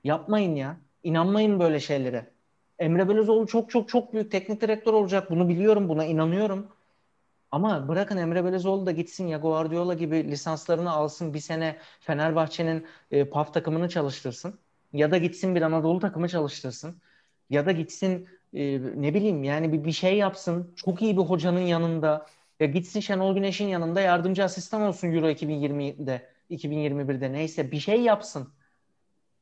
[0.03, 0.77] Yapmayın ya.
[1.03, 2.31] İnanmayın böyle şeylere.
[2.79, 5.31] Emre Belözoğlu çok çok çok büyük teknik direktör olacak.
[5.31, 6.67] Bunu biliyorum, buna inanıyorum.
[7.51, 13.29] Ama bırakın Emre Belözoğlu da gitsin ya Guardiola gibi lisanslarını alsın bir sene Fenerbahçe'nin e,
[13.29, 14.59] PAF takımını çalıştırsın.
[14.93, 17.01] Ya da gitsin bir Anadolu takımı çalıştırsın.
[17.49, 20.73] Ya da gitsin e, ne bileyim yani bir, bir şey yapsın.
[20.75, 22.25] Çok iyi bir hocanın yanında.
[22.59, 28.53] Ya gitsin Şenol Güneş'in yanında yardımcı asistan olsun Euro 2020'de, 2021'de neyse bir şey yapsın.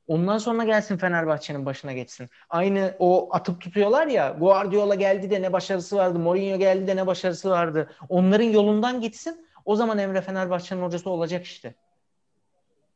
[0.08, 2.30] Ondan sonra gelsin Fenerbahçe'nin başına geçsin.
[2.49, 6.19] Aynı o atıp tutuyorlar ya Guardiola geldi de ne başarısı vardı.
[6.19, 7.91] Mourinho geldi de ne başarısı vardı.
[8.10, 9.47] Onların yolundan gitsin.
[9.65, 11.76] O zaman Emre Fenerbahçe'nin hocası olacak işte.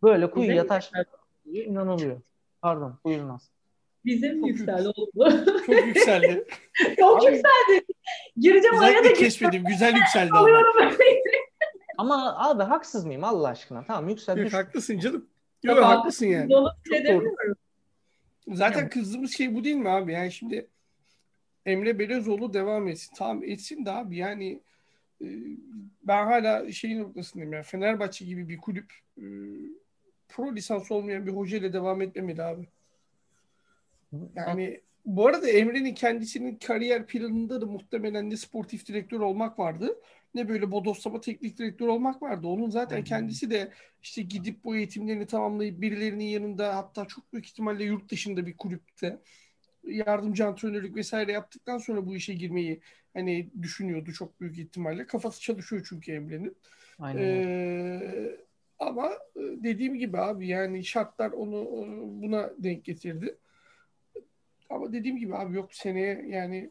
[0.04, 0.92] Böyle kuyuya taş
[1.46, 2.22] inanılıyor.
[2.62, 3.44] Pardon buyurunuz.
[4.08, 5.46] Bizim yükseldi oldu.
[5.66, 6.46] Çok yükseldi.
[7.00, 7.86] Çok yükseldi.
[8.38, 9.64] Gireceğim araya da Güzel keşfedim.
[9.64, 10.64] Güzel yükseldi ama.
[11.98, 13.86] Ama abi haksız mıyım Allah aşkına?
[13.88, 14.40] Tamam yükseldi.
[14.40, 15.26] Yok, haklısın canım.
[15.64, 16.50] Yok, haklısın yani.
[16.92, 17.56] Demiyorum.
[18.48, 20.14] Zaten Yani- kızdığımız şey bu değil mi abi?
[20.14, 20.68] Yani şimdi
[21.66, 23.16] Emre Belözoğlu devam etsin.
[23.18, 24.60] Tamam etsin de abi yani
[25.22, 25.28] e,
[26.04, 29.26] ben hala şeyin noktasındayım yani Fenerbahçe gibi bir kulüp e,
[30.30, 32.68] pro lisans olmayan bir hoca ile devam etmemeli abi.
[34.36, 39.98] Yani bu arada Emre'nin kendisinin kariyer planında da muhtemelen ne sportif direktör olmak vardı
[40.38, 42.48] ne böyle bodoslama teknik direktör olmak vardı.
[42.48, 43.72] Onun zaten kendisi de
[44.04, 49.20] işte gidip bu eğitimlerini tamamlayıp birilerinin yanında hatta çok büyük ihtimalle yurt dışında bir kulüpte
[49.84, 52.82] yardımcı antrenörlük vesaire yaptıktan sonra bu işe girmeyi
[53.14, 55.08] hani düşünüyordu çok büyük ihtimalle.
[55.08, 56.58] Kafası çalışıyor çünkü Emre'nin.
[57.00, 57.22] Aynen.
[57.22, 58.38] Ee,
[58.80, 63.38] ama e, dediğim gibi abi yani şartlar onu e, buna denk getirdi.
[64.70, 66.70] Ama dediğim gibi abi yok seneye yani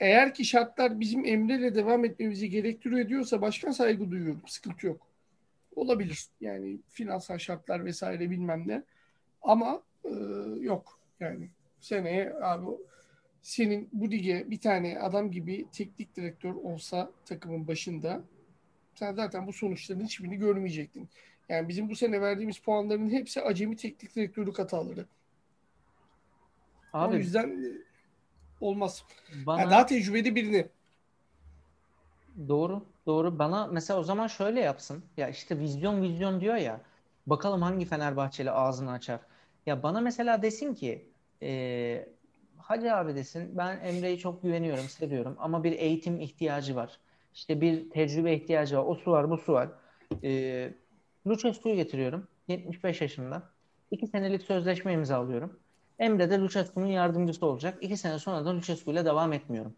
[0.00, 4.42] eğer ki şartlar bizim Emre'yle devam etmemizi gerektiriyor diyorsa başkan saygı duyuyorum.
[4.46, 5.06] Sıkıntı yok.
[5.76, 6.26] Olabilir.
[6.40, 8.82] Yani finansal şartlar vesaire bilmem ne.
[9.42, 10.10] Ama e,
[10.60, 10.98] yok.
[11.20, 11.48] Yani
[11.80, 12.66] seneye abi
[13.42, 18.22] senin bu lige bir tane adam gibi teknik direktör olsa takımın başında
[18.94, 21.08] sen zaten bu sonuçların hiçbirini görmeyecektin.
[21.48, 25.06] Yani bizim bu sene verdiğimiz puanların hepsi acemi teknik direktörlük hataları.
[26.96, 27.68] O Abi yüzden e,
[28.60, 29.04] olmaz.
[29.46, 30.68] bana Yani daha tecrübeli birini.
[32.48, 33.38] Doğru, doğru.
[33.38, 35.04] Bana mesela o zaman şöyle yapsın.
[35.16, 36.80] Ya işte vizyon vizyon diyor ya.
[37.26, 39.20] Bakalım hangi Fenerbahçeli ağzını açar.
[39.66, 41.08] Ya bana mesela desin ki
[41.42, 42.08] e,
[42.58, 46.98] Hacı abi desin ben Emre'yi çok güveniyorum, seviyorum ama bir eğitim ihtiyacı var.
[47.34, 48.84] İşte bir tecrübe ihtiyacı var.
[48.86, 49.68] O su var, bu su var.
[50.24, 50.72] E,
[51.26, 52.28] Lucescu'yu getiriyorum.
[52.48, 53.42] 75 yaşında.
[53.90, 55.58] 2 senelik sözleşme imzalıyorum.
[55.98, 57.78] Emre de Lucescu'nun yardımcısı olacak.
[57.80, 59.76] 2 sene sonra da Lucescu ile devam etmiyorum.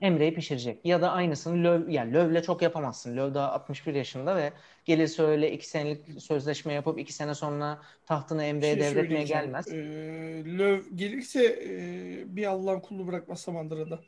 [0.00, 0.84] Emre'yi pişirecek.
[0.84, 3.16] Ya da aynısını Löw, yani Löv'le çok yapamazsın.
[3.16, 4.52] Löw daha 61 yaşında ve
[4.84, 9.68] gelirse öyle 2 senelik sözleşme yapıp 2 sene sonra tahtını Emre'ye şey devretmeye gelmez.
[9.68, 13.98] Ee, Löw gelirse e, bir Allah'ın kulunu bırakmaz Samandıra'da.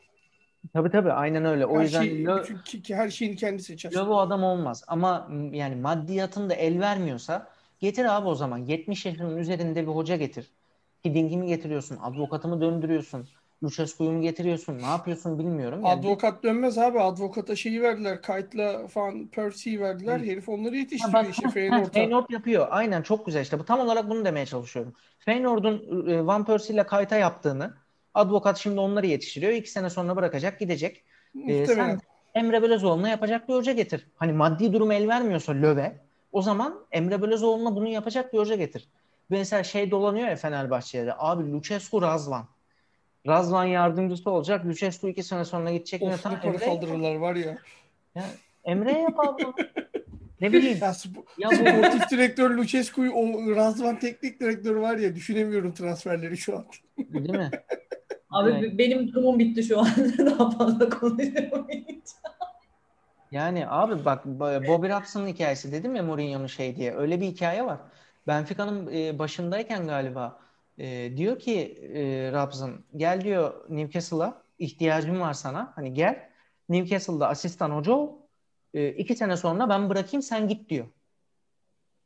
[0.72, 1.66] Tabii tabii aynen öyle.
[1.66, 3.90] O Her, yüzden şey, ki, ki her şeyini kendi seçer.
[3.90, 4.84] Löw o adam olmaz.
[4.86, 7.48] Ama yani maddiyatın da el vermiyorsa
[7.80, 8.58] getir abi o zaman.
[8.58, 10.50] 70 yaşının üzerinde bir hoca getir.
[11.04, 11.98] Hiding'i getiriyorsun?
[12.02, 13.28] Advokatımı döndürüyorsun?
[13.62, 14.78] Lucescu'yu mu getiriyorsun?
[14.78, 15.80] Ne yapıyorsun bilmiyorum.
[15.84, 17.00] Yani Advokat dönmez abi.
[17.00, 18.22] Advokata şeyi verdiler.
[18.22, 20.18] Kayıtla falan Percy'yi verdiler.
[20.18, 20.24] Hı.
[20.24, 21.90] Herif onları Ha, yetiştiriyor bak, işte ha, ha, Feyenoord'a.
[21.90, 22.66] Feyenoord yapıyor.
[22.70, 23.58] Aynen çok güzel işte.
[23.58, 24.92] Bu tam olarak bunu demeye çalışıyorum.
[25.18, 27.74] Feyenoord'un e, Van Persie ile kayta yaptığını
[28.14, 29.52] advokat şimdi onları yetiştiriyor.
[29.52, 31.04] İki sene sonra bırakacak gidecek.
[31.48, 32.00] E, sen
[32.34, 34.06] Emre Belözoğlu'na yapacak bir hoca getir.
[34.16, 36.00] Hani maddi durum el vermiyorsa Löve
[36.32, 38.88] o zaman Emre Belözoğlu'na bunu yapacak bir hoca getir.
[39.38, 41.14] Mesela şey dolanıyor ya Fenerbahçe'de.
[41.18, 42.44] Abi Lucescu Razvan.
[43.26, 44.66] Razvan yardımcısı olacak.
[44.66, 46.02] Lucescu iki sene sonra gidecek.
[46.02, 47.58] Of Tamam, ne para kaldırırlar var ya.
[48.14, 48.24] Ya,
[48.64, 49.42] Emre yap abi.
[50.40, 50.78] ne bileyim.
[50.80, 56.36] Ya, sp- Ya bu sportif direktör Lucescu'yu o Razvan teknik direktörü var ya düşünemiyorum transferleri
[56.36, 56.64] şu an.
[56.98, 57.50] Değil mi?
[58.30, 58.78] Abi Evet.
[58.78, 59.88] benim durumum bitti şu an.
[60.18, 61.66] Daha fazla konuşamayacağım.
[63.30, 66.94] Yani abi bak Bo- Bobby Robson'ın hikayesi dedim ya Mourinho'nun şey diye.
[66.96, 67.78] Öyle bir hikaye var.
[68.26, 70.40] Benfica'nın e, başındayken galiba
[70.78, 71.60] e, diyor ki
[71.94, 75.72] e, Robson gel diyor Newcastle'a ihtiyacım var sana.
[75.74, 76.28] Hani gel
[76.68, 78.16] Newcastle'da asistan hoca ol.
[78.74, 80.86] E, iki sene sonra ben bırakayım sen git diyor.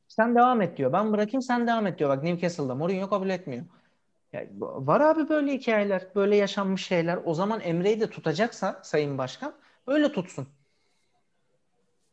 [0.09, 0.92] Sen devam et diyor.
[0.92, 2.11] Ben bırakayım sen devam et diyor.
[2.11, 3.64] Bak Newcastle'da Mourinho kabul etmiyor.
[4.33, 7.18] Ya, var abi böyle hikayeler, böyle yaşanmış şeyler.
[7.24, 9.55] O zaman Emre'yi de tutacaksa Sayın Başkan
[9.87, 10.48] öyle tutsun.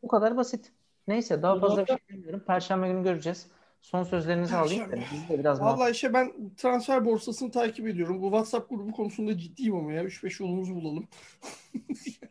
[0.02, 0.72] Bu kadar basit.
[1.08, 2.40] Neyse daha fazla bir şey demiyorum.
[2.46, 3.46] Perşembe günü göreceğiz.
[3.84, 4.90] Son sözlerinizi alayım.
[4.90, 5.06] Perşembe.
[5.12, 8.22] Biz de biraz Vallahi işte ben transfer borsasını takip ediyorum.
[8.22, 10.04] Bu WhatsApp grubu konusunda ciddiyim ama ya.
[10.04, 11.08] 3-5 yolumuzu bulalım.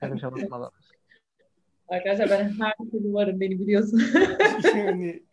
[0.21, 0.73] çalışmalar.
[1.87, 4.01] Arkadaşlar ben her türlü varım beni biliyorsun.
[4.75, 5.23] yani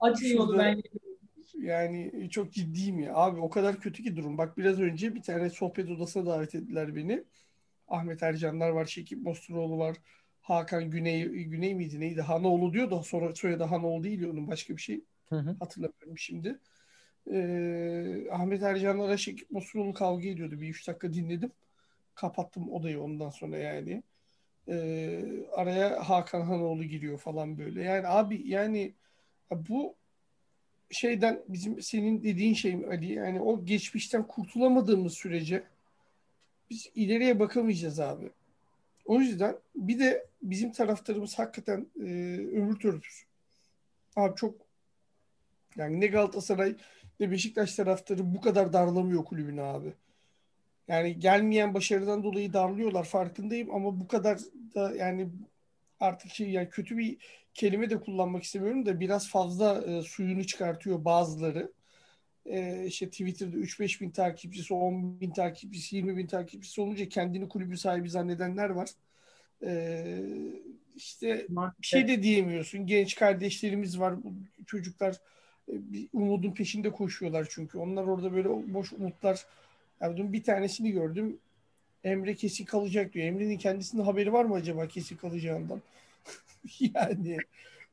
[0.00, 0.82] Açın yolu ben
[1.58, 3.14] yani çok ciddiyim ya.
[3.14, 4.38] Abi o kadar kötü ki durum.
[4.38, 7.24] Bak biraz önce bir tane sohbet odasına davet ettiler beni.
[7.88, 9.96] Ahmet Ercanlar var, Şekip Mosturoğlu var.
[10.40, 12.20] Hakan Güney, Güney miydi neydi?
[12.20, 15.04] Hanoğlu diyor da sonra soyadı Hanoğlu değil onun başka bir şey.
[15.36, 15.56] Hı.
[15.60, 16.58] Hatırlamıyorum şimdi.
[17.30, 20.60] Ee, Ahmet Ercanlar'a Şekip Mosturoğlu kavga ediyordu.
[20.60, 21.52] Bir üç dakika dinledim.
[22.14, 24.02] Kapattım odayı ondan sonra yani.
[24.68, 27.82] Ee, araya Hakan Hanoğlu giriyor falan böyle.
[27.82, 28.92] Yani abi yani
[29.50, 29.94] bu
[30.90, 35.64] şeyden bizim senin dediğin şey Ali yani o geçmişten kurtulamadığımız sürece
[36.70, 38.30] biz ileriye bakamayacağız abi.
[39.04, 42.04] O yüzden bir de bizim taraftarımız hakikaten e,
[42.56, 43.26] ömür törpüsü.
[44.16, 44.54] Abi çok
[45.76, 46.76] yani ne Galatasaray
[47.20, 49.92] ne Beşiktaş taraftarı bu kadar darlamıyor kulübünü abi.
[50.88, 54.38] Yani gelmeyen başarıdan dolayı darlıyorlar farkındayım ama bu kadar
[54.74, 55.28] da yani
[56.00, 57.16] artık şey yani kötü bir
[57.54, 61.72] kelime de kullanmak istemiyorum da biraz fazla e, suyunu çıkartıyor bazıları.
[62.46, 67.76] E, işte Twitter'da 3-5 bin takipçisi, 10 bin takipçisi, 20 bin takipçisi olunca kendini kulübü
[67.76, 68.88] sahibi zannedenler var.
[69.64, 70.04] E,
[70.96, 71.46] işte
[71.80, 72.86] bir şey de diyemiyorsun.
[72.86, 74.24] Genç kardeşlerimiz var.
[74.24, 74.34] Bu
[74.66, 75.16] çocuklar
[75.72, 77.78] bir umudun peşinde koşuyorlar çünkü.
[77.78, 79.46] Onlar orada böyle boş umutlar.
[80.00, 81.38] Yani bir tanesini gördüm.
[82.04, 83.26] Emre kesin kalacak diyor.
[83.26, 85.82] Emre'nin kendisinin haberi var mı acaba kesin kalacağından?
[86.80, 87.38] yani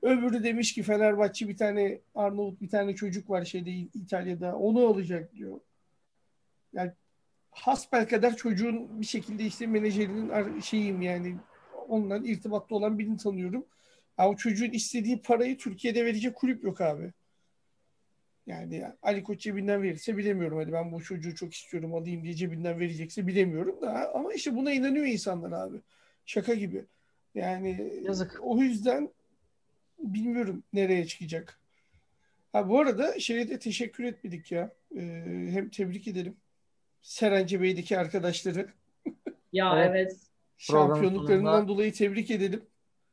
[0.02, 5.34] öbürü demiş ki Fenerbahçe bir tane Arnavut bir tane çocuk var şeyde İtalya'da onu alacak
[5.34, 5.60] diyor.
[6.74, 6.92] Yani
[7.52, 11.36] hasbelkader çocuğun bir şekilde işte menajerinin şeyim yani
[11.88, 13.66] onunla irtibatlı olan birini tanıyorum.
[14.20, 17.12] Ya o çocuğun istediği parayı Türkiye'de verecek kulüp yok abi.
[18.50, 20.58] Yani Ali Koç cebinden verirse bilemiyorum.
[20.58, 24.72] Hadi ben bu çocuğu çok istiyorum alayım diye cebinden verecekse bilemiyorum da ama işte buna
[24.72, 25.78] inanıyor insanlar abi.
[26.26, 26.86] Şaka gibi.
[27.36, 28.40] Yani Yazık.
[28.42, 29.10] o yüzden
[30.00, 31.60] bilmiyorum nereye çıkacak.
[32.54, 34.72] Ha bu arada şeye de teşekkür etmedik ya.
[34.96, 35.00] Ee,
[35.52, 36.36] hem tebrik edelim.
[37.02, 38.70] Serence Bey'deki arkadaşları
[39.54, 40.18] Ya Evet.
[40.58, 42.64] şampiyonluklarından dolayı tebrik edelim.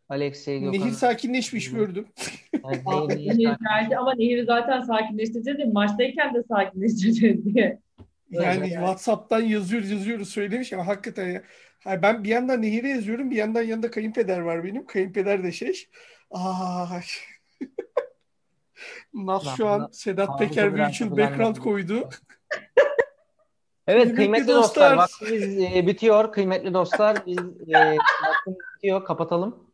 [0.08, 0.72] Alexey Gökhan.
[0.80, 2.06] Nehir sakinleşmiş gördüm.
[2.54, 7.78] Nehir- geldi ama Nehir'i zaten sakinleştireceğiz diye maçtayken de sakinleştireceğiz diye.
[8.30, 8.72] Yani Evet.
[8.72, 11.42] WhatsApp'tan yazıyoruz yazıyoruz söylemiş ama hakikaten ya.
[11.84, 14.86] Ha, ben bir yandan Nehir'e yazıyorum bir yandan yanında kayınpeder var benim.
[14.86, 15.86] Kayınpeder de şey.
[16.30, 16.86] Aa.
[19.14, 22.08] Nas Ben şu an Sedat Peker bir virtual background koydu.
[23.86, 24.62] Evet Kıymetli kıymetli dostlar.
[24.62, 26.32] dostlar vaktimiz e, bitiyor.
[26.32, 29.04] Kıymetli dostlar biz e, vaktimiz bitiyor.
[29.04, 29.65] Kapatalım.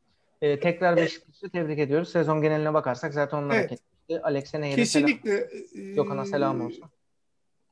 [0.42, 2.08] E, tekrar Beşiktaş'ı tebrik ediyoruz.
[2.08, 3.70] Sezon geneline bakarsak zaten onlar Evet.
[3.70, 4.20] hak etmişti.
[4.22, 4.70] Alex'e selam.
[4.76, 5.48] Kesinlikle.
[5.74, 6.84] e, Gökhan'a selam olsun.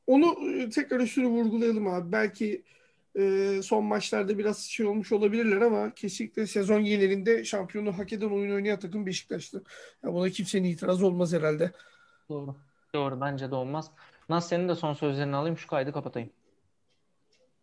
[0.06, 2.12] Onu e, tekrar üstüne vurgulayalım abi.
[2.12, 2.62] Belki
[3.18, 8.54] e, son maçlarda biraz şey olmuş olabilirler ama kesinlikle sezon genelinde şampiyonu hak eden oyun
[8.54, 9.62] oynayan takım Beşiktaş'tı.
[10.04, 11.70] Ya buna kimsenin itirazı olmaz herhalde.
[12.28, 12.56] Doğru.
[12.94, 13.90] Doğru bence de olmaz.
[14.28, 16.30] Naz senin de son sözlerini alayım şu kaydı kapatayım.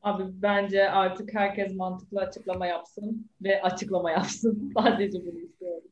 [0.08, 4.74] Abi bence artık herkes mantıklı açıklama yapsın ve açıklama yapsın.
[4.78, 5.84] Sadece bunu istiyorum.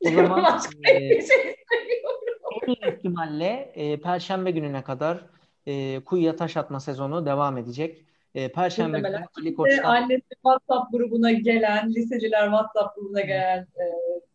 [0.00, 2.20] O zaman Başka e, bir şey istemiyorum.
[2.62, 5.26] en iyi ihtimalle e, Perşembe gününe kadar
[5.66, 8.04] e, kuyuya taş atma sezonu devam edecek.
[8.34, 9.24] E, Perşembe günü.
[9.38, 13.84] Ali Koç'tan annesi WhatsApp grubuna gelen, liseliler WhatsApp grubuna gelen e,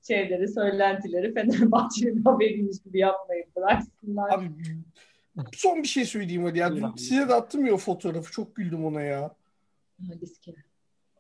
[0.08, 3.46] şeyleri, söylentileri Fenerbahçe'nin haberiymiş gibi yapmayın.
[3.56, 4.34] Bıraksınlar.
[4.34, 4.46] Abi
[5.54, 6.76] son bir şey söyleyeyim hadi ya.
[6.76, 8.32] Dün size de attım ya o fotoğrafı.
[8.32, 9.36] Çok güldüm ona ya.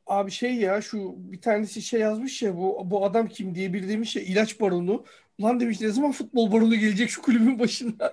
[0.07, 3.89] Abi şey ya şu bir tanesi şey yazmış ya bu bu adam kim diye biri
[3.89, 5.05] demiş ya ilaç baronu.
[5.39, 7.93] Ulan demiş ne zaman futbol baronu gelecek şu kulübün başına.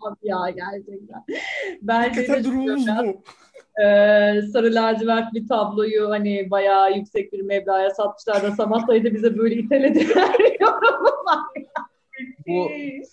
[0.00, 1.24] Abi ya gerçekten.
[1.82, 3.22] Bence de durumumuz bu.
[3.82, 3.86] e,
[4.52, 9.54] sarı lacivert bir tabloyu hani bayağı yüksek bir meblağa satmışlar da Samatta'yı da bize böyle
[9.54, 10.36] itelediler.
[12.46, 12.70] Bu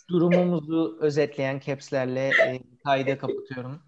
[0.10, 3.82] durumumuzu özetleyen caps'lerle e, kaydı kapatıyorum.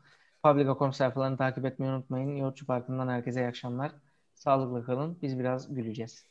[0.43, 2.35] Publica.com sayfalarını takip etmeyi unutmayın.
[2.35, 3.91] Yoğurtçu Parkı'ndan herkese iyi akşamlar.
[4.33, 5.17] Sağlıklı kalın.
[5.21, 6.25] Biz biraz güleceğiz.